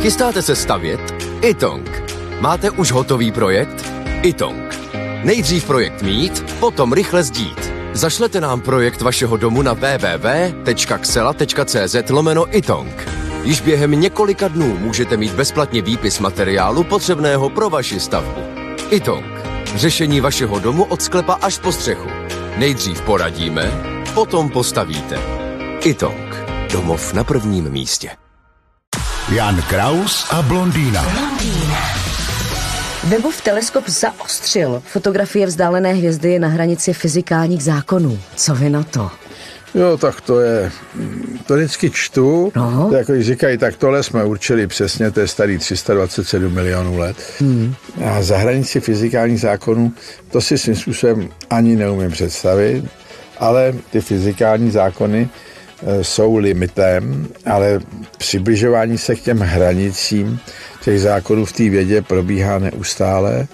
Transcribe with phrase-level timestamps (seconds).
[0.00, 1.00] Chystáte se stavět?
[1.42, 2.02] Itong.
[2.40, 3.90] Máte už hotový projekt?
[4.22, 4.78] Itong.
[5.24, 7.72] Nejdřív projekt mít, potom rychle zdít.
[7.92, 10.90] Zašlete nám projekt vašeho domu na www.xela.cz
[12.10, 13.08] lomeno itong.
[13.42, 18.40] Již během několika dnů můžete mít bezplatně výpis materiálu potřebného pro vaši stavbu.
[18.90, 19.26] Itong.
[19.74, 22.08] Řešení vašeho domu od sklepa až po střechu.
[22.56, 23.72] Nejdřív poradíme,
[24.14, 25.18] potom postavíte.
[25.84, 26.36] Itong.
[26.72, 28.27] Domov na prvním místě.
[29.30, 31.06] Jan Kraus a blondýna.
[33.08, 38.18] Webův teleskop zaostřil fotografie vzdálené hvězdy na hranici fyzikálních zákonů.
[38.36, 39.10] Co vy na to?
[39.74, 40.70] Jo, tak to je,
[41.46, 42.86] to vždycky čtu, No.
[42.90, 47.16] to jako když říkají, tak tohle jsme určili přesně, to je starý 327 milionů let.
[47.40, 47.74] Hmm.
[48.04, 49.92] A za hranici fyzikálních zákonů,
[50.30, 52.84] to si svým způsobem ani neumím představit,
[53.38, 55.28] ale ty fyzikální zákony
[56.02, 57.80] jsou limitem, ale
[58.18, 60.40] přibližování se k těm hranicím
[60.82, 63.46] těch zákonů v té vědě probíhá neustále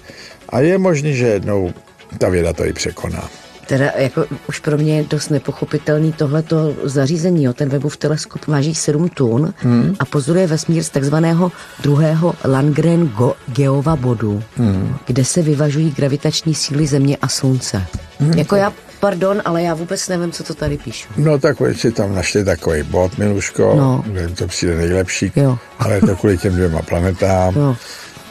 [0.48, 1.72] a je možné, že jednou
[2.18, 3.30] ta věda to i překoná.
[3.66, 7.44] Teda jako už pro mě je dost nepochopitelný tohleto zařízení.
[7.44, 7.52] Jo.
[7.52, 9.96] Ten Webův teleskop váží 7 tun hmm.
[9.98, 14.96] a pozoruje vesmír z takzvaného druhého Landgren-Geova bodu, hmm.
[15.06, 17.86] kde se vyvažují gravitační síly Země a Slunce.
[18.18, 18.32] Hmm.
[18.32, 21.08] Jako já, pardon, ale já vůbec nevím, co to tady píšu.
[21.16, 24.04] No tak si tam našli takový bod, Miluško, No.
[24.06, 25.58] kde to přijde nejlepší, Jo.
[25.78, 27.54] ale je to kvůli těm dvěma planetám.
[27.56, 27.76] Jo.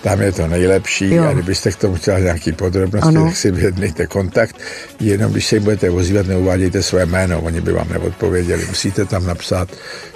[0.03, 1.23] Tam je to nejlepší Jo.
[1.23, 3.25] a kdybyste k tomu chtěla nějaký podrobnosti, Ano.
[3.25, 4.55] tak si vyjednejte kontakt.
[4.99, 8.65] Jenom když se jim budete ozývat, neuvádějte své jméno, oni by vám neodpověděli.
[8.65, 9.69] Musíte tam napsat,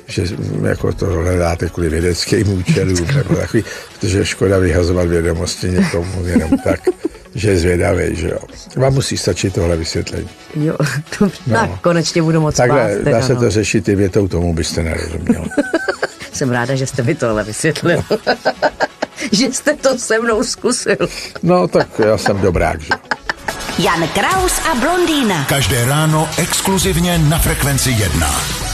[0.07, 0.23] že
[0.67, 3.63] jako to hledáte kvůli vědeckým účelům, nebo takový,
[3.99, 6.79] protože je škoda vyhazovat vědomosti někomu jenom tak,
[7.35, 8.39] že je zvědavý, že jo.
[8.75, 10.29] Vám musí stačit tohle vysvětlení.
[10.55, 10.75] Jo,
[11.19, 11.37] dobře.
[11.47, 11.53] No.
[11.53, 13.11] Tak konečně budu moc Takhle spát.
[13.11, 13.39] dá se no.
[13.39, 15.45] to řešit i větou, tomu byste nerozuměl.
[16.33, 18.03] Jsem ráda, že jste mi tohle vysvětlil.
[19.31, 20.97] že jste to se mnou zkusil.
[21.43, 22.93] No tak já jsem dobrák, že?
[23.79, 25.45] Jan Kraus a blondýna.
[25.49, 28.66] Každé ráno exkluzivně na Frekvenci 1.